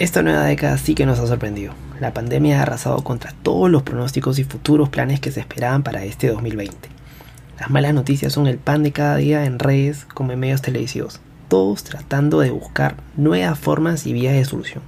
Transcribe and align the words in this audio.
Esta 0.00 0.22
nueva 0.22 0.44
década 0.44 0.78
sí 0.78 0.94
que 0.94 1.04
nos 1.04 1.18
ha 1.18 1.26
sorprendido. 1.26 1.74
La 2.00 2.14
pandemia 2.14 2.58
ha 2.58 2.62
arrasado 2.62 3.04
contra 3.04 3.34
todos 3.42 3.70
los 3.70 3.82
pronósticos 3.82 4.38
y 4.38 4.44
futuros 4.44 4.88
planes 4.88 5.20
que 5.20 5.30
se 5.30 5.40
esperaban 5.40 5.82
para 5.82 6.04
este 6.04 6.28
2020. 6.28 6.88
Las 7.58 7.68
malas 7.68 7.92
noticias 7.92 8.32
son 8.32 8.46
el 8.46 8.56
pan 8.56 8.82
de 8.82 8.92
cada 8.92 9.16
día 9.16 9.44
en 9.44 9.58
redes 9.58 10.06
como 10.06 10.32
en 10.32 10.40
medios 10.40 10.62
televisivos, 10.62 11.20
todos 11.48 11.84
tratando 11.84 12.40
de 12.40 12.50
buscar 12.50 12.96
nuevas 13.18 13.58
formas 13.58 14.06
y 14.06 14.14
vías 14.14 14.32
de 14.32 14.46
solución. 14.46 14.82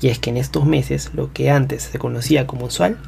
Y 0.00 0.08
es 0.08 0.18
que 0.18 0.30
en 0.30 0.38
estos 0.38 0.66
meses 0.66 1.12
lo 1.14 1.32
que 1.32 1.52
antes 1.52 1.84
se 1.84 2.00
conocía 2.00 2.44
como 2.48 2.66
usual, 2.66 2.98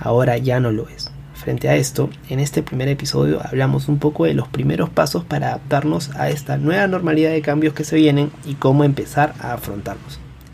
ahora 0.00 0.38
ya 0.38 0.58
no 0.58 0.72
lo 0.72 0.88
es. 0.88 1.10
Frente 1.34 1.68
a 1.68 1.76
esto, 1.76 2.08
en 2.30 2.40
este 2.40 2.62
primer 2.62 2.88
episodio 2.88 3.42
hablamos 3.46 3.88
un 3.88 3.98
poco 3.98 4.24
de 4.24 4.32
los 4.32 4.48
primeros 4.48 4.88
pasos 4.88 5.22
para 5.22 5.48
adaptarnos 5.48 6.12
a 6.16 6.30
esta 6.30 6.56
nueva 6.56 6.86
normalidad 6.86 7.30
de 7.30 7.42
cambios 7.42 7.74
que 7.74 7.84
se 7.84 7.96
vienen 7.96 8.30
y 8.46 8.54
cómo 8.54 8.84
empezar 8.84 9.34
a 9.38 9.52
afrontarlos 9.52 10.18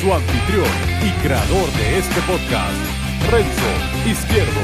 su 0.00 0.12
anfitrión 0.12 0.66
y 1.02 1.10
creador 1.22 1.70
de 1.72 1.98
este 1.98 2.20
podcast, 2.22 2.76
Renzo 3.30 4.08
Izquierdo. 4.08 4.60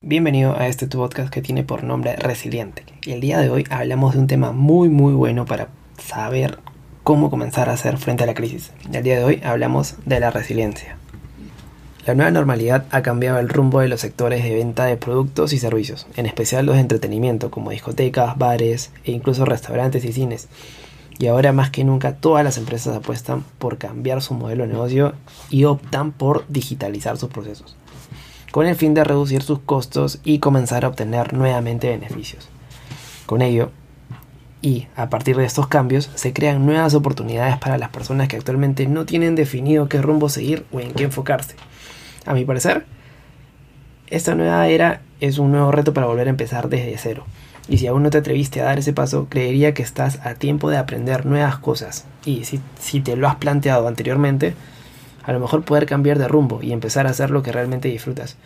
Bienvenido 0.00 0.58
a 0.58 0.66
este 0.66 0.88
tu 0.88 0.98
podcast 0.98 1.32
que 1.32 1.40
tiene 1.40 1.62
por 1.62 1.84
nombre 1.84 2.16
Resiliente. 2.16 2.84
Y 3.06 3.12
el 3.12 3.20
día 3.20 3.38
de 3.38 3.48
hoy 3.48 3.64
hablamos 3.70 4.14
de 4.14 4.20
un 4.20 4.26
tema 4.26 4.50
muy 4.50 4.88
muy 4.88 5.14
bueno 5.14 5.46
para 5.46 5.68
saber 5.98 6.58
cómo 7.04 7.30
comenzar 7.30 7.68
a 7.68 7.74
hacer 7.74 7.98
frente 7.98 8.24
a 8.24 8.26
la 8.26 8.34
crisis. 8.34 8.72
El 8.92 9.04
día 9.04 9.18
de 9.18 9.24
hoy 9.24 9.40
hablamos 9.44 9.96
de 10.04 10.18
la 10.18 10.30
resiliencia. 10.30 10.96
La 12.04 12.16
nueva 12.16 12.32
normalidad 12.32 12.84
ha 12.90 13.02
cambiado 13.02 13.38
el 13.38 13.48
rumbo 13.48 13.78
de 13.78 13.86
los 13.86 14.00
sectores 14.00 14.42
de 14.42 14.52
venta 14.52 14.86
de 14.86 14.96
productos 14.96 15.52
y 15.52 15.58
servicios, 15.58 16.08
en 16.16 16.26
especial 16.26 16.66
los 16.66 16.74
de 16.74 16.80
entretenimiento 16.80 17.52
como 17.52 17.70
discotecas, 17.70 18.36
bares 18.36 18.90
e 19.04 19.12
incluso 19.12 19.44
restaurantes 19.44 20.04
y 20.04 20.12
cines. 20.12 20.48
Y 21.20 21.28
ahora 21.28 21.52
más 21.52 21.70
que 21.70 21.84
nunca 21.84 22.16
todas 22.16 22.42
las 22.42 22.58
empresas 22.58 22.96
apuestan 22.96 23.44
por 23.60 23.78
cambiar 23.78 24.20
su 24.20 24.34
modelo 24.34 24.64
de 24.64 24.72
negocio 24.72 25.14
y 25.48 25.62
optan 25.62 26.10
por 26.10 26.44
digitalizar 26.48 27.18
sus 27.18 27.28
procesos, 27.28 27.76
con 28.50 28.66
el 28.66 28.74
fin 28.74 28.94
de 28.94 29.04
reducir 29.04 29.42
sus 29.44 29.60
costos 29.60 30.18
y 30.24 30.40
comenzar 30.40 30.84
a 30.84 30.88
obtener 30.88 31.34
nuevamente 31.34 31.88
beneficios. 31.88 32.48
Con 33.26 33.42
ello, 33.42 33.70
y 34.60 34.88
a 34.96 35.08
partir 35.08 35.36
de 35.36 35.44
estos 35.44 35.68
cambios 35.68 36.10
se 36.16 36.32
crean 36.32 36.66
nuevas 36.66 36.94
oportunidades 36.94 37.58
para 37.58 37.78
las 37.78 37.90
personas 37.90 38.26
que 38.26 38.36
actualmente 38.36 38.88
no 38.88 39.06
tienen 39.06 39.36
definido 39.36 39.88
qué 39.88 40.02
rumbo 40.02 40.28
seguir 40.28 40.66
o 40.72 40.80
en 40.80 40.92
qué 40.94 41.04
enfocarse. 41.04 41.54
A 42.24 42.34
mi 42.34 42.44
parecer, 42.44 42.84
esta 44.08 44.34
nueva 44.34 44.68
era 44.68 45.00
es 45.20 45.38
un 45.38 45.52
nuevo 45.52 45.72
reto 45.72 45.92
para 45.92 46.06
volver 46.06 46.26
a 46.26 46.30
empezar 46.30 46.68
desde 46.68 46.96
cero. 46.98 47.24
Y 47.68 47.78
si 47.78 47.86
aún 47.86 48.02
no 48.02 48.10
te 48.10 48.18
atreviste 48.18 48.60
a 48.60 48.64
dar 48.64 48.78
ese 48.78 48.92
paso, 48.92 49.28
creería 49.28 49.72
que 49.72 49.82
estás 49.82 50.18
a 50.24 50.34
tiempo 50.34 50.70
de 50.70 50.76
aprender 50.76 51.26
nuevas 51.26 51.58
cosas. 51.58 52.06
Y 52.24 52.44
si, 52.44 52.60
si 52.78 53.00
te 53.00 53.16
lo 53.16 53.28
has 53.28 53.36
planteado 53.36 53.86
anteriormente, 53.86 54.54
a 55.22 55.32
lo 55.32 55.40
mejor 55.40 55.64
poder 55.64 55.86
cambiar 55.86 56.18
de 56.18 56.28
rumbo 56.28 56.60
y 56.62 56.72
empezar 56.72 57.06
a 57.06 57.10
hacer 57.10 57.30
lo 57.30 57.42
que 57.42 57.52
realmente 57.52 57.88
disfrutas. 57.88 58.36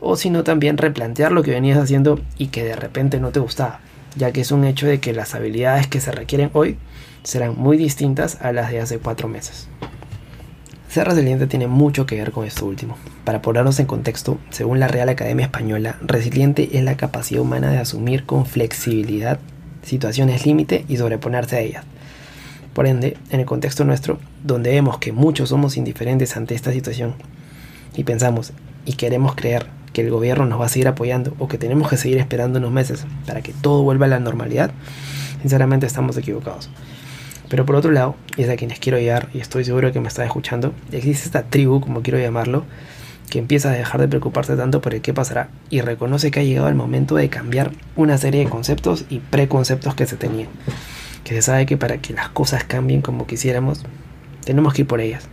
O 0.00 0.16
si 0.16 0.30
no, 0.30 0.44
también 0.44 0.78
replantear 0.78 1.32
lo 1.32 1.42
que 1.42 1.52
venías 1.52 1.78
haciendo 1.78 2.20
y 2.36 2.48
que 2.48 2.64
de 2.64 2.76
repente 2.76 3.18
no 3.20 3.30
te 3.30 3.40
gustaba, 3.40 3.80
ya 4.16 4.32
que 4.32 4.42
es 4.42 4.50
un 4.52 4.64
hecho 4.64 4.86
de 4.86 5.00
que 5.00 5.12
las 5.12 5.34
habilidades 5.34 5.86
que 5.86 6.00
se 6.00 6.12
requieren 6.12 6.50
hoy 6.52 6.76
serán 7.22 7.56
muy 7.56 7.76
distintas 7.76 8.40
a 8.42 8.52
las 8.52 8.70
de 8.70 8.80
hace 8.80 8.98
cuatro 8.98 9.28
meses. 9.28 9.68
Ser 10.96 11.08
resiliente 11.08 11.46
tiene 11.46 11.66
mucho 11.66 12.06
que 12.06 12.16
ver 12.16 12.32
con 12.32 12.46
esto 12.46 12.64
último. 12.64 12.96
Para 13.24 13.42
ponernos 13.42 13.78
en 13.80 13.84
contexto, 13.84 14.38
según 14.48 14.80
la 14.80 14.88
Real 14.88 15.10
Academia 15.10 15.44
Española, 15.44 15.98
resiliente 16.00 16.70
es 16.72 16.82
la 16.84 16.96
capacidad 16.96 17.42
humana 17.42 17.70
de 17.70 17.76
asumir 17.76 18.24
con 18.24 18.46
flexibilidad 18.46 19.38
situaciones 19.82 20.46
límite 20.46 20.86
y 20.88 20.96
sobreponerse 20.96 21.56
a 21.56 21.60
ellas. 21.60 21.84
Por 22.72 22.86
ende, 22.86 23.18
en 23.28 23.40
el 23.40 23.44
contexto 23.44 23.84
nuestro, 23.84 24.18
donde 24.42 24.70
vemos 24.70 24.96
que 24.96 25.12
muchos 25.12 25.50
somos 25.50 25.76
indiferentes 25.76 26.34
ante 26.34 26.54
esta 26.54 26.72
situación 26.72 27.14
y 27.94 28.04
pensamos 28.04 28.54
y 28.86 28.94
queremos 28.94 29.34
creer 29.34 29.66
que 29.92 30.00
el 30.00 30.08
gobierno 30.08 30.46
nos 30.46 30.58
va 30.58 30.64
a 30.64 30.70
seguir 30.70 30.88
apoyando 30.88 31.34
o 31.38 31.46
que 31.46 31.58
tenemos 31.58 31.90
que 31.90 31.98
seguir 31.98 32.16
esperando 32.16 32.58
unos 32.58 32.72
meses 32.72 33.04
para 33.26 33.42
que 33.42 33.52
todo 33.52 33.82
vuelva 33.82 34.06
a 34.06 34.08
la 34.08 34.18
normalidad, 34.18 34.70
sinceramente 35.42 35.84
estamos 35.84 36.16
equivocados. 36.16 36.70
Pero 37.48 37.64
por 37.64 37.76
otro 37.76 37.92
lado, 37.92 38.16
y 38.36 38.42
es 38.42 38.48
a 38.48 38.56
quienes 38.56 38.80
quiero 38.80 38.98
llegar, 38.98 39.28
y 39.32 39.38
estoy 39.38 39.64
seguro 39.64 39.92
que 39.92 40.00
me 40.00 40.08
está 40.08 40.24
escuchando, 40.24 40.74
existe 40.90 41.26
esta 41.26 41.44
tribu, 41.44 41.80
como 41.80 42.02
quiero 42.02 42.18
llamarlo, 42.18 42.64
que 43.30 43.38
empieza 43.38 43.70
a 43.70 43.72
dejar 43.72 44.00
de 44.00 44.08
preocuparse 44.08 44.56
tanto 44.56 44.80
por 44.80 44.94
el 44.94 45.00
qué 45.00 45.12
pasará 45.12 45.48
y 45.70 45.80
reconoce 45.80 46.30
que 46.30 46.40
ha 46.40 46.44
llegado 46.44 46.68
el 46.68 46.74
momento 46.74 47.16
de 47.16 47.28
cambiar 47.28 47.72
una 47.96 48.18
serie 48.18 48.44
de 48.44 48.50
conceptos 48.50 49.04
y 49.08 49.18
preconceptos 49.18 49.94
que 49.94 50.06
se 50.06 50.16
tenían. 50.16 50.48
Que 51.24 51.34
se 51.34 51.42
sabe 51.42 51.66
que 51.66 51.76
para 51.76 51.98
que 51.98 52.12
las 52.12 52.28
cosas 52.28 52.64
cambien 52.64 53.02
como 53.02 53.26
quisiéramos, 53.26 53.84
tenemos 54.44 54.74
que 54.74 54.82
ir 54.82 54.88
por 54.88 55.00
ellas. 55.00 55.28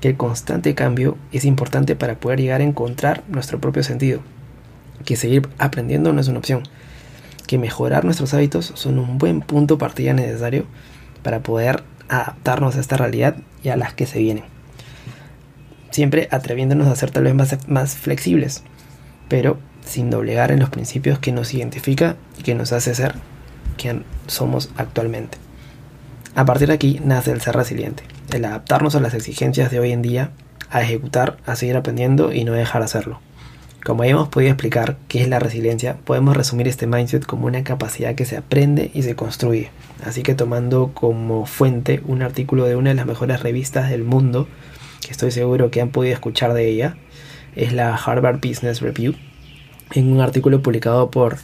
Que 0.00 0.08
el 0.08 0.16
constante 0.16 0.74
cambio 0.74 1.18
es 1.32 1.44
importante 1.44 1.96
para 1.96 2.14
poder 2.18 2.40
llegar 2.40 2.60
a 2.60 2.64
encontrar 2.64 3.24
nuestro 3.28 3.60
propio 3.60 3.82
sentido. 3.82 4.20
Que 5.04 5.16
seguir 5.16 5.48
aprendiendo 5.58 6.12
no 6.12 6.20
es 6.20 6.28
una 6.28 6.38
opción. 6.38 6.62
Que 7.46 7.58
mejorar 7.58 8.04
nuestros 8.04 8.32
hábitos 8.32 8.72
son 8.74 8.98
un 8.98 9.18
buen 9.18 9.40
punto 9.40 9.76
partida 9.76 10.14
necesario 10.14 10.64
para 11.22 11.40
poder 11.40 11.82
adaptarnos 12.08 12.76
a 12.76 12.80
esta 12.80 12.96
realidad 12.96 13.36
y 13.62 13.68
a 13.68 13.76
las 13.76 13.94
que 13.94 14.06
se 14.06 14.18
vienen. 14.18 14.44
Siempre 15.90 16.28
atreviéndonos 16.30 16.88
a 16.88 16.96
ser 16.96 17.10
tal 17.10 17.24
vez 17.24 17.34
más, 17.34 17.68
más 17.68 17.96
flexibles, 17.96 18.62
pero 19.28 19.58
sin 19.84 20.10
doblegar 20.10 20.52
en 20.52 20.60
los 20.60 20.70
principios 20.70 21.18
que 21.18 21.32
nos 21.32 21.54
identifica 21.54 22.16
y 22.38 22.42
que 22.42 22.54
nos 22.54 22.72
hace 22.72 22.94
ser 22.94 23.14
quien 23.76 24.04
somos 24.26 24.70
actualmente. 24.76 25.38
A 26.34 26.44
partir 26.44 26.68
de 26.68 26.74
aquí 26.74 27.00
nace 27.04 27.32
el 27.32 27.40
ser 27.40 27.56
resiliente, 27.56 28.04
el 28.32 28.44
adaptarnos 28.44 28.94
a 28.94 29.00
las 29.00 29.14
exigencias 29.14 29.70
de 29.70 29.80
hoy 29.80 29.92
en 29.92 30.02
día, 30.02 30.30
a 30.70 30.82
ejecutar, 30.82 31.38
a 31.46 31.56
seguir 31.56 31.76
aprendiendo 31.76 32.32
y 32.32 32.44
no 32.44 32.52
dejar 32.52 32.82
de 32.82 32.86
hacerlo. 32.86 33.20
Como 33.88 34.04
ya 34.04 34.10
hemos 34.10 34.28
podido 34.28 34.50
explicar 34.50 34.98
qué 35.08 35.22
es 35.22 35.28
la 35.28 35.38
resiliencia, 35.38 35.96
podemos 36.04 36.36
resumir 36.36 36.68
este 36.68 36.86
mindset 36.86 37.24
como 37.24 37.46
una 37.46 37.64
capacidad 37.64 38.14
que 38.14 38.26
se 38.26 38.36
aprende 38.36 38.90
y 38.92 39.00
se 39.00 39.16
construye. 39.16 39.70
Así 40.04 40.22
que 40.22 40.34
tomando 40.34 40.90
como 40.92 41.46
fuente 41.46 42.02
un 42.06 42.20
artículo 42.20 42.66
de 42.66 42.76
una 42.76 42.90
de 42.90 42.96
las 42.96 43.06
mejores 43.06 43.42
revistas 43.42 43.88
del 43.88 44.04
mundo, 44.04 44.46
que 45.00 45.10
estoy 45.10 45.30
seguro 45.30 45.70
que 45.70 45.80
han 45.80 45.88
podido 45.88 46.12
escuchar 46.12 46.52
de 46.52 46.68
ella, 46.68 46.98
es 47.56 47.72
la 47.72 47.94
Harvard 47.94 48.40
Business 48.46 48.82
Review, 48.82 49.14
en 49.94 50.12
un 50.12 50.20
artículo 50.20 50.60
publicado 50.60 51.10
por 51.10 51.38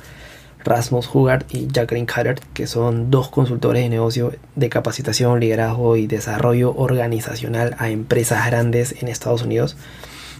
Rasmus 0.66 1.08
Hugard 1.14 1.46
y 1.48 1.68
Jacqueline 1.72 2.04
Cutter, 2.04 2.40
que 2.52 2.66
son 2.66 3.10
dos 3.10 3.30
consultores 3.30 3.82
de 3.82 3.88
negocio 3.88 4.34
de 4.54 4.68
capacitación, 4.68 5.40
liderazgo 5.40 5.96
y 5.96 6.06
desarrollo 6.06 6.74
organizacional 6.76 7.74
a 7.78 7.88
empresas 7.88 8.44
grandes 8.44 9.00
en 9.00 9.08
Estados 9.08 9.40
Unidos 9.40 9.78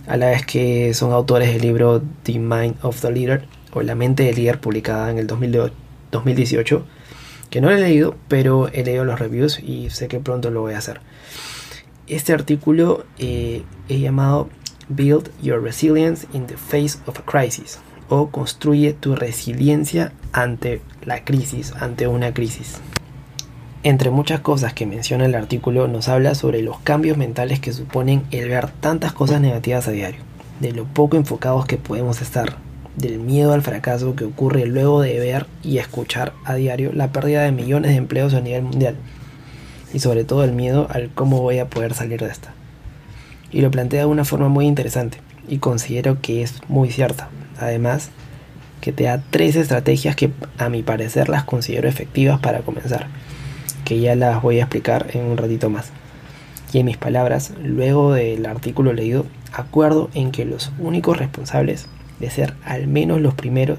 a 0.07 0.17
la 0.17 0.27
vez 0.27 0.45
que 0.45 0.95
son 0.95 1.13
autores 1.13 1.53
del 1.53 1.63
libro 1.63 2.03
The 2.23 2.39
Mind 2.39 2.77
of 2.83 3.01
the 3.01 3.11
Leader 3.11 3.47
o 3.73 3.83
La 3.83 3.95
mente 3.95 4.25
del 4.25 4.37
líder 4.37 4.61
publicada 4.61 5.11
en 5.11 5.19
el 5.19 5.27
2018 5.27 6.85
que 7.51 7.61
no 7.61 7.71
he 7.71 7.79
leído 7.79 8.17
pero 8.29 8.69
he 8.69 8.85
leído 8.85 9.05
los 9.05 9.19
reviews 9.19 9.61
y 9.61 9.91
sé 9.91 10.09
que 10.09 10.21
pronto 10.21 10.51
lo 10.51 10.61
voy 10.61 10.75
a 10.75 10.79
hacer 10.79 11.01
este 12.06 12.33
artículo 12.33 13.05
eh, 13.19 13.62
es 13.89 14.01
llamado 14.01 14.49
Build 14.89 15.31
Your 15.43 15.62
Resilience 15.62 16.27
in 16.33 16.47
the 16.47 16.57
Face 16.57 16.99
of 17.07 17.19
a 17.19 17.23
Crisis 17.25 17.79
o 18.09 18.29
construye 18.31 18.93
tu 18.93 19.15
resiliencia 19.15 20.12
ante 20.33 20.83
la 21.05 21.25
crisis, 21.25 21.73
ante 21.81 22.07
una 22.07 22.33
crisis. 22.35 22.81
Entre 23.85 24.09
muchas 24.09 24.41
cosas 24.41 24.73
que 24.73 24.87
menciona 24.87 25.27
el 25.27 25.35
artículo 25.35 25.89
nos 25.89 26.09
habla 26.09 26.35
sobre 26.35 26.63
los 26.63 26.79
cambios 26.79 27.19
mentales 27.19 27.61
que 27.61 27.75
suponen 27.75 28.23
el 28.31 28.49
ver 28.49 28.71
tantas 28.71 29.13
cosas 29.13 29.43
negativas 29.43 29.87
a 29.87 29.91
diario, 29.91 30.23
de 30.59 30.73
lo 30.73 30.87
poco 30.87 31.19
enfocados 31.19 31.67
que 31.67 31.77
podemos 31.77 32.23
estar, 32.23 32.57
del 32.97 33.19
miedo 33.19 33.53
al 33.53 33.61
fracaso 33.61 34.17
que 34.17 34.25
ocurre 34.25 34.65
luego 34.65 35.03
de 35.03 35.21
ver 35.21 35.47
y 35.63 35.77
escuchar 35.77 36.33
a 36.47 36.55
diario 36.55 36.95
la 36.95 37.13
pérdida 37.13 37.43
de 37.43 37.53
millones 37.53 37.91
de 37.91 37.99
empleos 37.99 38.33
a 38.33 38.41
nivel 38.41 38.63
mundial, 38.63 38.97
y 39.93 39.99
sobre 39.99 40.25
todo 40.25 40.45
el 40.45 40.53
miedo 40.53 40.87
al 40.89 41.11
cómo 41.11 41.43
voy 41.43 41.59
a 41.59 41.69
poder 41.69 41.93
salir 41.93 42.21
de 42.21 42.31
esta. 42.31 42.55
Y 43.53 43.61
lo 43.61 43.71
plantea 43.71 44.01
de 44.01 44.07
una 44.07 44.25
forma 44.25 44.49
muy 44.49 44.65
interesante, 44.65 45.19
y 45.47 45.59
considero 45.59 46.23
que 46.23 46.43
es 46.43 46.55
muy 46.69 46.91
cierta. 46.91 47.29
Además, 47.61 48.09
que 48.81 48.93
te 48.93 49.05
da 49.05 49.23
tres 49.29 49.57
estrategias 49.57 50.17
que 50.17 50.31
a 50.57 50.71
mi 50.71 50.83
parecer 50.83 51.29
las 51.29 51.45
considero 51.45 51.87
efectivas 51.87 52.41
para 52.41 52.61
comenzar, 52.61 53.09
que 53.84 54.00
ya 54.00 54.14
las 54.14 54.43
voy 54.43 54.58
a 54.58 54.62
explicar 54.62 55.08
en 55.12 55.25
un 55.25 55.37
ratito 55.37 55.70
más. 55.70 55.90
Y 56.72 56.81
en 56.81 56.87
mis 56.87 56.96
palabras, 56.96 57.52
luego 57.62 58.12
del 58.12 58.46
artículo 58.46 58.93
leído, 58.93 59.26
acuerdo 59.52 60.11
en 60.14 60.32
que 60.32 60.44
los 60.44 60.72
únicos 60.78 61.16
responsables 61.16 61.87
de 62.19 62.31
ser 62.31 62.55
al 62.64 62.87
menos 62.87 63.20
los 63.20 63.34
primeros 63.34 63.78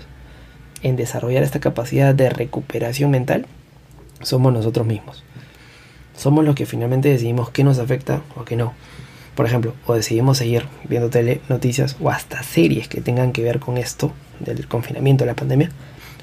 en 0.82 0.96
desarrollar 0.96 1.44
esta 1.44 1.60
capacidad 1.60 2.14
de 2.14 2.30
recuperación 2.30 3.12
mental 3.12 3.48
somos 4.22 4.54
nosotros 4.54 4.86
mismos. 4.86 5.24
Somos 6.16 6.46
los 6.46 6.56
que 6.56 6.66
finalmente 6.66 7.10
decidimos 7.10 7.50
qué 7.50 7.64
nos 7.64 7.80
afecta 7.80 8.22
o 8.36 8.46
qué 8.46 8.56
no. 8.56 8.74
Por 9.36 9.46
ejemplo, 9.46 9.74
o 9.86 9.94
decidimos 9.94 10.38
seguir 10.38 10.66
viendo 10.88 11.10
tele, 11.10 11.42
noticias 11.50 11.98
o 12.00 12.10
hasta 12.10 12.42
series 12.44 12.88
que 12.88 13.02
tengan 13.02 13.34
que 13.34 13.44
ver 13.44 13.60
con 13.60 13.78
esto 13.78 14.14
del 14.40 14.68
confinamiento 14.68 15.26
la 15.26 15.36
pandemia, 15.36 15.72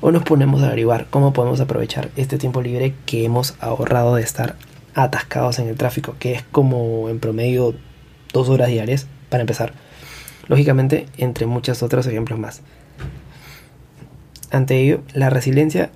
o 0.03 0.11
nos 0.11 0.25
ponemos 0.25 0.63
a 0.63 0.67
averiguar 0.67 1.07
cómo 1.09 1.33
podemos 1.33 1.61
aprovechar 1.61 2.11
este 2.17 2.37
tiempo 2.37 2.61
libre 2.61 2.93
que 3.07 3.25
hemos 3.25 3.55
ahorrado 3.61 4.17
de 4.17 4.23
estar 4.23 4.57
atascados 4.95 5.59
en 5.61 5.69
el 5.69 5.77
tráfico, 5.77 6.17
que 6.19 6.33
es 6.33 6.43
como 6.43 7.09
en 7.09 7.21
promedio 7.21 7.75
dos 8.33 8.49
horas 8.49 8.69
diarias 8.69 9.07
para 9.31 9.43
empezar. 9.43 9.73
Lógicamente, 10.49 11.07
entre 11.17 11.47
muchos 11.47 11.83
otros 11.83 12.07
ejemplos 12.07 12.39
más. 12.39 12.63
Ante 14.51 14.81
ello, 14.81 15.03
la 15.15 15.31
resiliencia 15.31 15.91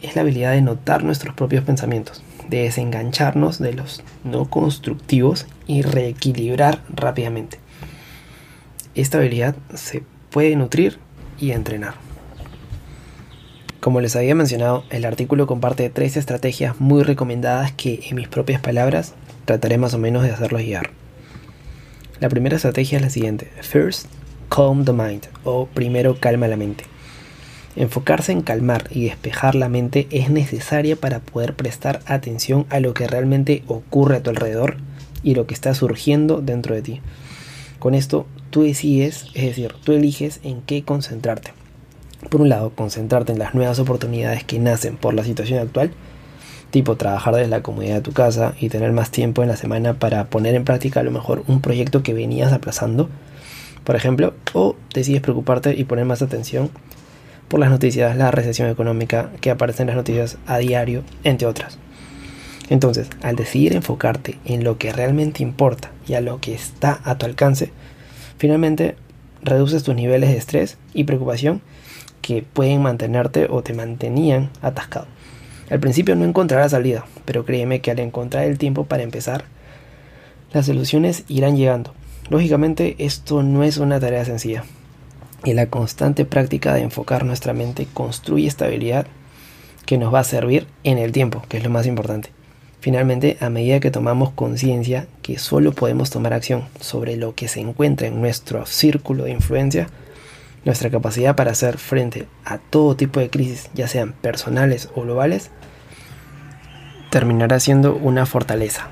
es 0.00 0.14
la 0.14 0.22
habilidad 0.22 0.52
de 0.52 0.62
notar 0.62 1.02
nuestros 1.02 1.34
propios 1.34 1.64
pensamientos, 1.64 2.22
de 2.48 2.62
desengancharnos 2.62 3.58
de 3.58 3.74
los 3.74 4.02
no 4.22 4.48
constructivos 4.48 5.46
y 5.66 5.82
reequilibrar 5.82 6.80
rápidamente. 6.88 7.58
Esta 8.94 9.18
habilidad 9.18 9.56
se 9.74 10.04
puede 10.30 10.54
nutrir 10.54 10.98
y 11.38 11.50
entrenar. 11.50 12.05
Como 13.86 14.00
les 14.00 14.16
había 14.16 14.34
mencionado, 14.34 14.82
el 14.90 15.04
artículo 15.04 15.46
comparte 15.46 15.88
tres 15.90 16.16
estrategias 16.16 16.80
muy 16.80 17.04
recomendadas 17.04 17.70
que, 17.70 18.00
en 18.10 18.16
mis 18.16 18.26
propias 18.26 18.60
palabras, 18.60 19.14
trataré 19.44 19.78
más 19.78 19.94
o 19.94 19.98
menos 19.98 20.24
de 20.24 20.32
hacerlos 20.32 20.62
guiar. 20.62 20.90
La 22.18 22.28
primera 22.28 22.56
estrategia 22.56 22.96
es 22.98 23.02
la 23.02 23.10
siguiente: 23.10 23.48
First, 23.60 24.06
calm 24.48 24.84
the 24.84 24.92
mind, 24.92 25.28
o 25.44 25.66
primero 25.66 26.18
calma 26.18 26.48
la 26.48 26.56
mente. 26.56 26.82
Enfocarse 27.76 28.32
en 28.32 28.42
calmar 28.42 28.88
y 28.90 29.04
despejar 29.04 29.54
la 29.54 29.68
mente 29.68 30.08
es 30.10 30.30
necesaria 30.30 30.96
para 30.96 31.20
poder 31.20 31.54
prestar 31.54 32.00
atención 32.06 32.66
a 32.70 32.80
lo 32.80 32.92
que 32.92 33.06
realmente 33.06 33.62
ocurre 33.68 34.16
a 34.16 34.22
tu 34.24 34.30
alrededor 34.30 34.78
y 35.22 35.36
lo 35.36 35.46
que 35.46 35.54
está 35.54 35.72
surgiendo 35.74 36.40
dentro 36.40 36.74
de 36.74 36.82
ti. 36.82 37.00
Con 37.78 37.94
esto 37.94 38.26
tú 38.50 38.62
decides, 38.62 39.26
es 39.34 39.44
decir, 39.44 39.74
tú 39.84 39.92
eliges 39.92 40.40
en 40.42 40.60
qué 40.62 40.82
concentrarte. 40.82 41.52
Por 42.30 42.40
un 42.40 42.48
lado, 42.48 42.70
concentrarte 42.70 43.32
en 43.32 43.38
las 43.38 43.54
nuevas 43.54 43.78
oportunidades 43.78 44.42
que 44.42 44.58
nacen 44.58 44.96
por 44.96 45.14
la 45.14 45.22
situación 45.22 45.60
actual, 45.60 45.92
tipo 46.70 46.96
trabajar 46.96 47.34
desde 47.36 47.48
la 47.48 47.62
comodidad 47.62 47.96
de 47.96 48.00
tu 48.00 48.12
casa 48.12 48.54
y 48.58 48.68
tener 48.68 48.92
más 48.92 49.10
tiempo 49.10 49.42
en 49.42 49.48
la 49.48 49.56
semana 49.56 49.94
para 49.94 50.26
poner 50.26 50.54
en 50.54 50.64
práctica 50.64 51.00
a 51.00 51.02
lo 51.04 51.12
mejor 51.12 51.44
un 51.46 51.60
proyecto 51.60 52.02
que 52.02 52.14
venías 52.14 52.52
aplazando, 52.52 53.08
por 53.84 53.94
ejemplo, 53.94 54.34
o 54.52 54.74
decides 54.92 55.22
preocuparte 55.22 55.74
y 55.74 55.84
poner 55.84 56.04
más 56.04 56.20
atención 56.20 56.70
por 57.46 57.60
las 57.60 57.70
noticias, 57.70 58.16
la 58.16 58.32
recesión 58.32 58.68
económica 58.68 59.30
que 59.40 59.50
aparece 59.50 59.82
en 59.82 59.88
las 59.88 59.96
noticias 59.96 60.38
a 60.46 60.58
diario, 60.58 61.04
entre 61.22 61.46
otras. 61.46 61.78
Entonces, 62.68 63.08
al 63.22 63.36
decidir 63.36 63.74
enfocarte 63.74 64.40
en 64.44 64.64
lo 64.64 64.78
que 64.78 64.92
realmente 64.92 65.44
importa 65.44 65.92
y 66.08 66.14
a 66.14 66.20
lo 66.20 66.40
que 66.40 66.54
está 66.54 67.00
a 67.04 67.16
tu 67.16 67.26
alcance, 67.26 67.70
finalmente 68.38 68.96
reduces 69.42 69.84
tus 69.84 69.94
niveles 69.94 70.30
de 70.30 70.36
estrés 70.36 70.76
y 70.92 71.04
preocupación 71.04 71.62
que 72.22 72.42
pueden 72.42 72.82
mantenerte 72.82 73.46
o 73.50 73.62
te 73.62 73.74
mantenían 73.74 74.50
atascado. 74.62 75.06
Al 75.70 75.80
principio 75.80 76.14
no 76.14 76.24
encontrarás 76.24 76.70
salida, 76.70 77.06
pero 77.24 77.44
créeme 77.44 77.80
que 77.80 77.90
al 77.90 77.98
encontrar 77.98 78.44
el 78.44 78.58
tiempo 78.58 78.84
para 78.84 79.02
empezar, 79.02 79.44
las 80.52 80.66
soluciones 80.66 81.24
irán 81.28 81.56
llegando. 81.56 81.92
Lógicamente 82.30 82.96
esto 82.98 83.42
no 83.42 83.64
es 83.64 83.78
una 83.78 84.00
tarea 84.00 84.24
sencilla, 84.24 84.64
y 85.44 85.52
la 85.52 85.66
constante 85.66 86.24
práctica 86.24 86.74
de 86.74 86.82
enfocar 86.82 87.24
nuestra 87.24 87.52
mente 87.52 87.86
construye 87.92 88.46
estabilidad 88.46 89.06
que 89.86 89.98
nos 89.98 90.12
va 90.12 90.20
a 90.20 90.24
servir 90.24 90.66
en 90.84 90.98
el 90.98 91.12
tiempo, 91.12 91.42
que 91.48 91.58
es 91.58 91.64
lo 91.64 91.70
más 91.70 91.86
importante. 91.86 92.30
Finalmente, 92.80 93.36
a 93.40 93.50
medida 93.50 93.80
que 93.80 93.90
tomamos 93.90 94.30
conciencia 94.30 95.08
que 95.22 95.38
solo 95.38 95.72
podemos 95.72 96.10
tomar 96.10 96.32
acción 96.32 96.64
sobre 96.80 97.16
lo 97.16 97.34
que 97.34 97.48
se 97.48 97.60
encuentra 97.60 98.06
en 98.06 98.20
nuestro 98.20 98.66
círculo 98.66 99.24
de 99.24 99.32
influencia, 99.32 99.88
nuestra 100.66 100.90
capacidad 100.90 101.34
para 101.34 101.52
hacer 101.52 101.78
frente 101.78 102.26
a 102.44 102.58
todo 102.58 102.96
tipo 102.96 103.20
de 103.20 103.30
crisis, 103.30 103.70
ya 103.72 103.88
sean 103.88 104.12
personales 104.12 104.90
o 104.94 105.02
globales, 105.02 105.50
terminará 107.10 107.58
siendo 107.60 107.94
una 107.94 108.26
fortaleza. 108.26 108.88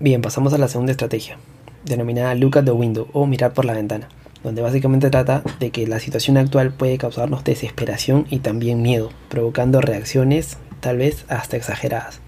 Bien, 0.00 0.22
pasamos 0.22 0.54
a 0.54 0.58
la 0.58 0.68
segunda 0.68 0.92
estrategia, 0.92 1.36
denominada 1.84 2.34
Look 2.34 2.56
at 2.56 2.64
the 2.64 2.70
Window 2.70 3.08
o 3.12 3.26
mirar 3.26 3.52
por 3.52 3.66
la 3.66 3.74
ventana 3.74 4.08
donde 4.42 4.62
básicamente 4.62 5.10
trata 5.10 5.42
de 5.58 5.70
que 5.70 5.86
la 5.86 5.98
situación 5.98 6.36
actual 6.36 6.72
puede 6.72 6.98
causarnos 6.98 7.44
desesperación 7.44 8.26
y 8.30 8.38
también 8.38 8.82
miedo, 8.82 9.10
provocando 9.28 9.80
reacciones 9.80 10.58
tal 10.80 10.98
vez 10.98 11.24
hasta 11.28 11.56
exageradas. 11.56 12.20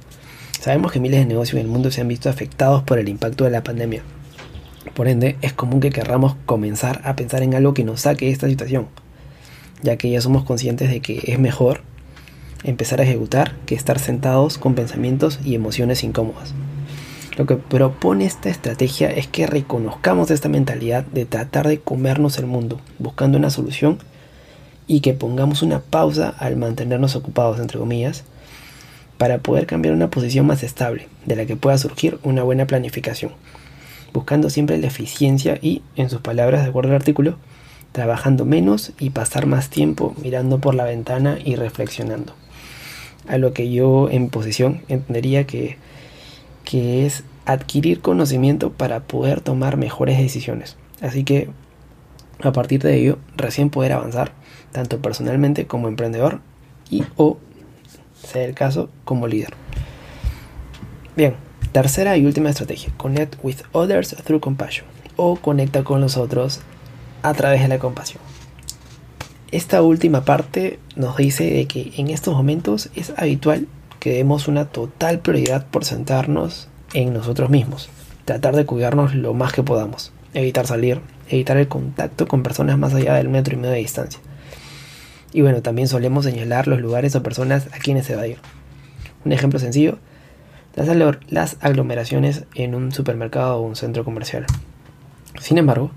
Sabemos 0.60 0.92
que 0.92 1.00
miles 1.00 1.20
de 1.20 1.26
negocios 1.26 1.54
en 1.54 1.66
el 1.66 1.72
mundo 1.72 1.90
se 1.90 2.00
han 2.00 2.08
visto 2.08 2.28
afectados 2.28 2.82
por 2.82 2.98
el 2.98 3.08
impacto 3.08 3.44
de 3.44 3.50
la 3.50 3.62
pandemia. 3.62 4.02
Por 4.94 5.08
ende, 5.08 5.36
es 5.42 5.52
común 5.52 5.80
que 5.80 5.90
querramos 5.90 6.36
comenzar 6.46 7.00
a 7.04 7.16
pensar 7.16 7.42
en 7.42 7.54
algo 7.54 7.74
que 7.74 7.84
nos 7.84 8.02
saque 8.02 8.26
de 8.26 8.32
esta 8.32 8.48
situación, 8.48 8.88
ya 9.82 9.96
que 9.96 10.10
ya 10.10 10.20
somos 10.20 10.44
conscientes 10.44 10.90
de 10.90 11.00
que 11.00 11.22
es 11.24 11.38
mejor 11.38 11.82
empezar 12.64 13.00
a 13.00 13.04
ejecutar 13.04 13.56
que 13.66 13.74
estar 13.74 13.98
sentados 13.98 14.58
con 14.58 14.74
pensamientos 14.74 15.38
y 15.44 15.54
emociones 15.54 16.02
incómodas. 16.04 16.54
Lo 17.36 17.46
que 17.46 17.56
propone 17.56 18.26
esta 18.26 18.50
estrategia 18.50 19.10
es 19.10 19.26
que 19.26 19.46
reconozcamos 19.46 20.30
esta 20.30 20.48
mentalidad 20.48 21.04
de 21.04 21.24
tratar 21.24 21.68
de 21.68 21.80
comernos 21.80 22.38
el 22.38 22.46
mundo, 22.46 22.80
buscando 22.98 23.38
una 23.38 23.50
solución 23.50 23.98
y 24.86 25.00
que 25.00 25.14
pongamos 25.14 25.62
una 25.62 25.80
pausa 25.80 26.34
al 26.38 26.56
mantenernos 26.56 27.16
ocupados, 27.16 27.60
entre 27.60 27.78
comillas, 27.78 28.24
para 29.16 29.38
poder 29.38 29.66
cambiar 29.66 29.94
una 29.94 30.10
posición 30.10 30.46
más 30.46 30.62
estable, 30.62 31.08
de 31.26 31.36
la 31.36 31.46
que 31.46 31.56
pueda 31.56 31.78
surgir 31.78 32.18
una 32.24 32.42
buena 32.42 32.66
planificación, 32.66 33.32
buscando 34.12 34.50
siempre 34.50 34.78
la 34.78 34.86
eficiencia 34.86 35.58
y, 35.60 35.82
en 35.96 36.10
sus 36.10 36.20
palabras 36.20 36.62
de 36.62 36.68
acuerdo 36.68 36.90
al 36.90 36.96
artículo, 36.96 37.36
trabajando 37.92 38.44
menos 38.44 38.92
y 38.98 39.10
pasar 39.10 39.46
más 39.46 39.70
tiempo 39.70 40.14
mirando 40.22 40.58
por 40.58 40.74
la 40.74 40.84
ventana 40.84 41.38
y 41.44 41.56
reflexionando. 41.56 42.34
A 43.28 43.38
lo 43.38 43.52
que 43.52 43.70
yo 43.70 44.08
en 44.10 44.28
posición 44.28 44.82
entendería 44.88 45.46
que, 45.46 45.76
que 46.64 47.06
es 47.06 47.24
adquirir 47.46 48.00
conocimiento 48.00 48.72
para 48.72 49.00
poder 49.00 49.40
tomar 49.40 49.76
mejores 49.76 50.18
decisiones. 50.18 50.76
Así 51.00 51.24
que 51.24 51.48
a 52.42 52.52
partir 52.52 52.82
de 52.82 52.96
ello, 52.96 53.18
recién 53.36 53.70
poder 53.70 53.92
avanzar, 53.92 54.32
tanto 54.72 55.00
personalmente 55.00 55.66
como 55.66 55.88
emprendedor 55.88 56.40
y 56.88 57.04
o, 57.16 57.38
sea 58.14 58.44
el 58.44 58.54
caso, 58.54 58.88
como 59.04 59.26
líder. 59.26 59.54
Bien, 61.16 61.34
tercera 61.72 62.16
y 62.16 62.26
última 62.26 62.50
estrategia, 62.50 62.92
connect 62.96 63.36
with 63.42 63.56
others 63.72 64.14
through 64.24 64.40
compassion 64.40 64.86
o 65.16 65.36
conecta 65.36 65.84
con 65.84 66.00
los 66.00 66.16
otros 66.16 66.60
a 67.22 67.34
través 67.34 67.62
de 67.62 67.68
la 67.68 67.78
compasión. 67.78 68.22
Esta 69.52 69.82
última 69.82 70.24
parte 70.24 70.78
nos 70.94 71.16
dice 71.16 71.50
de 71.50 71.66
que 71.66 71.92
en 71.96 72.08
estos 72.08 72.34
momentos 72.34 72.88
es 72.94 73.12
habitual 73.16 73.66
que 73.98 74.14
demos 74.14 74.48
una 74.48 74.66
total 74.66 75.18
prioridad 75.18 75.66
por 75.66 75.84
sentarnos 75.84 76.68
en 76.94 77.12
nosotros 77.12 77.50
mismos. 77.50 77.90
Tratar 78.24 78.54
de 78.54 78.64
cuidarnos 78.64 79.14
lo 79.14 79.34
más 79.34 79.52
que 79.52 79.62
podamos. 79.62 80.12
Evitar 80.34 80.66
salir, 80.66 81.00
evitar 81.28 81.56
el 81.56 81.68
contacto 81.68 82.28
con 82.28 82.42
personas 82.42 82.78
más 82.78 82.94
allá 82.94 83.14
del 83.14 83.28
metro 83.28 83.54
y 83.54 83.56
medio 83.56 83.72
de 83.72 83.78
distancia. 83.78 84.20
Y 85.32 85.42
bueno, 85.42 85.62
también 85.62 85.88
solemos 85.88 86.24
señalar 86.24 86.66
los 86.66 86.80
lugares 86.80 87.14
o 87.16 87.22
personas 87.22 87.66
a 87.72 87.78
quienes 87.78 88.06
se 88.06 88.16
va 88.16 88.22
a 88.22 88.26
ir. 88.28 88.38
Un 89.24 89.32
ejemplo 89.32 89.58
sencillo, 89.58 89.98
las 90.74 91.56
aglomeraciones 91.60 92.44
en 92.54 92.74
un 92.74 92.92
supermercado 92.92 93.58
o 93.58 93.62
un 93.62 93.76
centro 93.76 94.04
comercial. 94.04 94.46
Sin 95.40 95.58
embargo, 95.58 95.90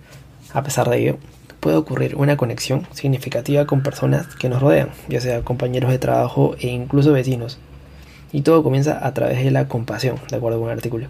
a 0.53 0.63
pesar 0.63 0.89
de 0.89 0.99
ello, 0.99 1.17
puede 1.59 1.77
ocurrir 1.77 2.15
una 2.15 2.37
conexión 2.37 2.85
significativa 2.91 3.65
con 3.65 3.83
personas 3.83 4.27
que 4.35 4.49
nos 4.49 4.61
rodean, 4.61 4.89
ya 5.07 5.21
sea 5.21 5.43
compañeros 5.43 5.91
de 5.91 5.99
trabajo 5.99 6.55
e 6.59 6.67
incluso 6.67 7.13
vecinos, 7.13 7.57
y 8.33 8.41
todo 8.41 8.63
comienza 8.63 9.05
a 9.05 9.13
través 9.13 9.43
de 9.43 9.51
la 9.51 9.67
compasión, 9.67 10.17
de 10.29 10.35
acuerdo 10.35 10.59
con 10.59 10.69
el 10.69 10.77
artículo. 10.77 11.07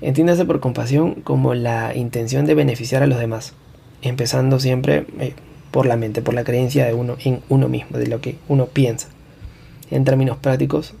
Entiéndase 0.00 0.44
por 0.44 0.60
compasión 0.60 1.14
como 1.22 1.54
la 1.54 1.94
intención 1.96 2.44
de 2.44 2.54
beneficiar 2.54 3.02
a 3.02 3.06
los 3.06 3.18
demás, 3.18 3.54
empezando 4.02 4.60
siempre 4.60 5.06
eh, 5.18 5.34
por 5.70 5.86
la 5.86 5.96
mente, 5.96 6.22
por 6.22 6.34
la 6.34 6.44
creencia 6.44 6.84
de 6.84 6.94
uno 6.94 7.16
en 7.24 7.40
uno 7.48 7.68
mismo, 7.68 7.98
de 7.98 8.06
lo 8.06 8.20
que 8.20 8.36
uno 8.48 8.66
piensa. 8.66 9.08
En 9.90 10.04
términos 10.04 10.36
prácticos, 10.36 10.94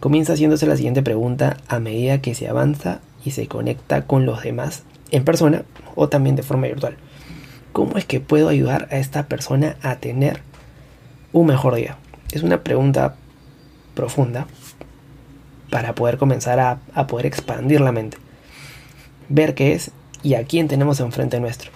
comienza 0.00 0.34
haciéndose 0.34 0.66
la 0.66 0.76
siguiente 0.76 1.02
pregunta 1.02 1.56
a 1.68 1.78
medida 1.78 2.20
que 2.20 2.34
se 2.34 2.48
avanza 2.48 3.00
y 3.24 3.32
se 3.32 3.46
conecta 3.46 4.06
con 4.06 4.26
los 4.26 4.42
demás 4.42 4.84
en 5.10 5.24
persona 5.24 5.64
o 5.94 6.08
también 6.08 6.36
de 6.36 6.42
forma 6.42 6.66
virtual. 6.66 6.96
¿cómo 7.78 7.96
es 7.96 8.04
que 8.04 8.18
puedo 8.18 8.48
ayudar 8.48 8.88
a 8.90 8.96
esta 8.96 9.28
persona 9.28 9.76
a 9.82 9.94
tener 9.96 10.40
un 11.32 11.46
mejor 11.46 11.76
día? 11.76 11.96
Es 12.32 12.42
una 12.42 12.64
pregunta 12.64 13.14
profunda 13.94 14.48
para 15.70 15.94
poder 15.94 16.18
comenzar 16.18 16.58
a, 16.58 16.80
a 16.92 17.06
poder 17.06 17.26
expandir 17.26 17.80
la 17.80 17.92
mente, 17.92 18.16
ver 19.28 19.54
qué 19.54 19.74
es 19.74 19.92
y 20.24 20.34
a 20.34 20.42
quién 20.42 20.66
tenemos 20.66 20.98
enfrente 20.98 21.38
nuestro. 21.38 21.70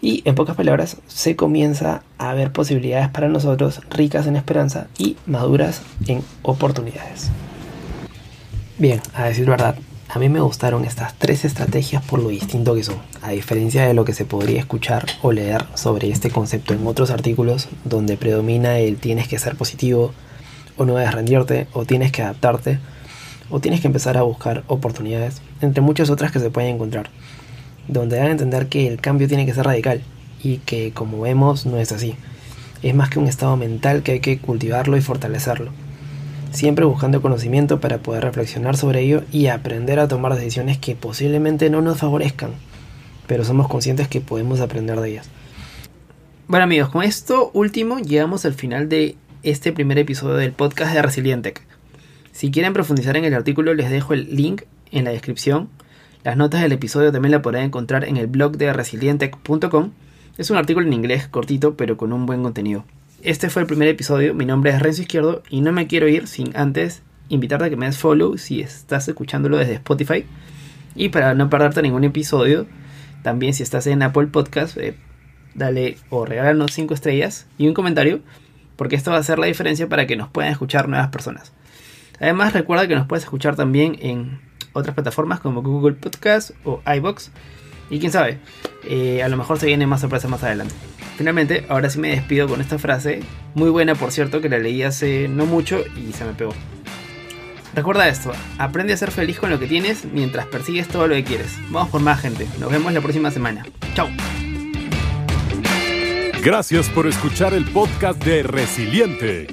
Y 0.00 0.22
en 0.24 0.34
pocas 0.34 0.56
palabras, 0.56 0.98
se 1.08 1.34
comienza 1.34 2.02
a 2.18 2.32
ver 2.34 2.52
posibilidades 2.52 3.08
para 3.08 3.28
nosotros 3.28 3.80
ricas 3.90 4.26
en 4.26 4.36
esperanza 4.36 4.86
y 4.96 5.16
maduras 5.26 5.82
en 6.06 6.22
oportunidades. 6.42 7.30
Bien, 8.78 9.00
a 9.14 9.24
decir 9.24 9.46
verdad, 9.46 9.74
a 10.08 10.18
mí 10.18 10.28
me 10.28 10.40
gustaron 10.40 10.84
estas 10.84 11.14
tres 11.18 11.44
estrategias 11.44 12.02
por 12.02 12.22
lo 12.22 12.28
distinto 12.28 12.74
que 12.74 12.84
son, 12.84 12.96
a 13.22 13.30
diferencia 13.30 13.86
de 13.86 13.92
lo 13.92 14.04
que 14.04 14.14
se 14.14 14.24
podría 14.24 14.60
escuchar 14.60 15.04
o 15.20 15.32
leer 15.32 15.66
sobre 15.74 16.08
este 16.10 16.30
concepto 16.30 16.74
en 16.74 16.86
otros 16.86 17.10
artículos 17.10 17.68
donde 17.84 18.16
predomina 18.16 18.78
el 18.78 18.96
tienes 18.96 19.26
que 19.26 19.38
ser 19.38 19.56
positivo, 19.56 20.12
o 20.76 20.84
no 20.84 20.94
debes 20.94 21.12
rendirte, 21.12 21.66
o 21.72 21.84
tienes 21.84 22.12
que 22.12 22.22
adaptarte, 22.22 22.78
o 23.50 23.60
tienes 23.60 23.80
que 23.80 23.88
empezar 23.88 24.16
a 24.16 24.22
buscar 24.22 24.62
oportunidades, 24.68 25.42
entre 25.60 25.82
muchas 25.82 26.08
otras 26.08 26.30
que 26.30 26.38
se 26.38 26.50
pueden 26.50 26.76
encontrar 26.76 27.10
donde 27.88 28.18
dan 28.18 28.28
a 28.28 28.32
entender 28.32 28.68
que 28.68 28.86
el 28.86 29.00
cambio 29.00 29.26
tiene 29.26 29.46
que 29.46 29.54
ser 29.54 29.64
radical 29.64 30.02
y 30.42 30.58
que 30.58 30.92
como 30.92 31.20
vemos 31.20 31.66
no 31.66 31.78
es 31.78 31.90
así. 31.92 32.14
Es 32.82 32.94
más 32.94 33.10
que 33.10 33.18
un 33.18 33.26
estado 33.26 33.56
mental 33.56 34.02
que 34.02 34.12
hay 34.12 34.20
que 34.20 34.38
cultivarlo 34.38 34.96
y 34.96 35.00
fortalecerlo. 35.00 35.72
Siempre 36.52 36.84
buscando 36.84 37.20
conocimiento 37.20 37.80
para 37.80 37.98
poder 37.98 38.24
reflexionar 38.24 38.76
sobre 38.76 39.00
ello 39.00 39.24
y 39.32 39.48
aprender 39.48 39.98
a 39.98 40.08
tomar 40.08 40.34
decisiones 40.34 40.78
que 40.78 40.94
posiblemente 40.94 41.70
no 41.70 41.82
nos 41.82 41.98
favorezcan, 41.98 42.52
pero 43.26 43.44
somos 43.44 43.68
conscientes 43.68 44.08
que 44.08 44.20
podemos 44.20 44.60
aprender 44.60 45.00
de 45.00 45.10
ellas. 45.10 45.28
Bueno 46.46 46.64
amigos, 46.64 46.88
con 46.88 47.02
esto 47.02 47.50
último 47.52 47.98
llegamos 47.98 48.44
al 48.46 48.54
final 48.54 48.88
de 48.88 49.16
este 49.42 49.72
primer 49.72 49.98
episodio 49.98 50.36
del 50.36 50.52
podcast 50.52 50.94
de 50.94 51.02
Resilientec. 51.02 51.62
Si 52.32 52.50
quieren 52.50 52.72
profundizar 52.72 53.16
en 53.16 53.24
el 53.24 53.34
artículo 53.34 53.74
les 53.74 53.90
dejo 53.90 54.14
el 54.14 54.34
link 54.34 54.62
en 54.90 55.04
la 55.04 55.10
descripción 55.10 55.68
las 56.24 56.36
notas 56.36 56.62
del 56.62 56.72
episodio 56.72 57.12
también 57.12 57.32
la 57.32 57.42
podrán 57.42 57.64
encontrar 57.64 58.04
en 58.04 58.16
el 58.16 58.26
blog 58.26 58.56
de 58.56 58.72
resilientec.com. 58.72 59.92
Es 60.36 60.50
un 60.50 60.56
artículo 60.56 60.86
en 60.86 60.92
inglés 60.92 61.28
cortito 61.28 61.76
pero 61.76 61.96
con 61.96 62.12
un 62.12 62.26
buen 62.26 62.42
contenido. 62.42 62.84
Este 63.22 63.50
fue 63.50 63.62
el 63.62 63.68
primer 63.68 63.88
episodio, 63.88 64.34
mi 64.34 64.44
nombre 64.44 64.70
es 64.70 64.80
Renzo 64.80 65.02
Izquierdo 65.02 65.42
y 65.50 65.60
no 65.60 65.72
me 65.72 65.86
quiero 65.86 66.08
ir 66.08 66.26
sin 66.28 66.56
antes 66.56 67.02
invitarte 67.28 67.66
a 67.66 67.70
que 67.70 67.76
me 67.76 67.86
des 67.86 67.98
follow 67.98 68.38
si 68.38 68.60
estás 68.60 69.08
escuchándolo 69.08 69.56
desde 69.56 69.74
Spotify. 69.74 70.24
Y 70.94 71.10
para 71.10 71.34
no 71.34 71.50
perderte 71.50 71.82
ningún 71.82 72.04
episodio, 72.04 72.66
también 73.22 73.54
si 73.54 73.62
estás 73.62 73.86
en 73.86 74.02
Apple 74.02 74.28
Podcast, 74.28 74.76
eh, 74.76 74.96
dale 75.54 75.96
o 76.10 76.24
regálanos 76.24 76.72
5 76.72 76.94
estrellas 76.94 77.46
y 77.58 77.68
un 77.68 77.74
comentario, 77.74 78.20
porque 78.76 78.96
esto 78.96 79.10
va 79.10 79.18
a 79.18 79.20
hacer 79.20 79.38
la 79.38 79.46
diferencia 79.46 79.88
para 79.88 80.06
que 80.06 80.16
nos 80.16 80.28
puedan 80.28 80.50
escuchar 80.50 80.88
nuevas 80.88 81.08
personas. 81.08 81.52
Además, 82.20 82.52
recuerda 82.52 82.88
que 82.88 82.94
nos 82.94 83.06
puedes 83.06 83.24
escuchar 83.24 83.54
también 83.54 83.96
en 84.00 84.40
otras 84.78 84.94
plataformas 84.94 85.40
como 85.40 85.62
Google 85.62 85.94
Podcast 85.94 86.50
o 86.64 86.80
iBox. 86.86 87.30
Y 87.90 87.98
quién 87.98 88.12
sabe, 88.12 88.38
eh, 88.84 89.22
a 89.22 89.28
lo 89.28 89.36
mejor 89.36 89.58
se 89.58 89.66
viene 89.66 89.86
más 89.86 90.00
sorpresas 90.00 90.30
más 90.30 90.42
adelante. 90.42 90.74
Finalmente, 91.16 91.64
ahora 91.68 91.90
sí 91.90 91.98
me 91.98 92.10
despido 92.10 92.46
con 92.46 92.60
esta 92.60 92.78
frase, 92.78 93.20
muy 93.54 93.70
buena 93.70 93.94
por 93.94 94.12
cierto, 94.12 94.40
que 94.40 94.48
la 94.48 94.58
leí 94.58 94.82
hace 94.82 95.28
no 95.28 95.46
mucho 95.46 95.82
y 95.96 96.12
se 96.12 96.24
me 96.24 96.32
pegó. 96.32 96.52
Recuerda 97.74 98.08
esto, 98.08 98.32
aprende 98.58 98.92
a 98.92 98.96
ser 98.96 99.10
feliz 99.10 99.38
con 99.38 99.50
lo 99.50 99.58
que 99.58 99.66
tienes 99.66 100.04
mientras 100.04 100.46
persigues 100.46 100.88
todo 100.88 101.06
lo 101.06 101.14
que 101.14 101.24
quieres. 101.24 101.58
Vamos 101.70 101.90
por 101.90 102.00
más 102.00 102.20
gente, 102.20 102.46
nos 102.60 102.70
vemos 102.70 102.92
la 102.92 103.00
próxima 103.00 103.30
semana. 103.30 103.64
Chao. 103.94 104.08
Gracias 106.42 106.88
por 106.88 107.06
escuchar 107.06 107.52
el 107.52 107.64
podcast 107.64 108.22
de 108.24 108.42
Resiliente. 108.42 109.48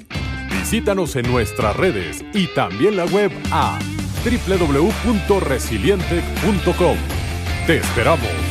Visítanos 0.52 1.16
en 1.16 1.32
nuestras 1.32 1.76
redes 1.76 2.24
y 2.34 2.48
también 2.48 2.96
la 2.96 3.06
web 3.06 3.32
a 3.52 3.80
www.resiliente.com. 4.26 6.98
Te 7.68 7.78
esperamos. 7.78 8.45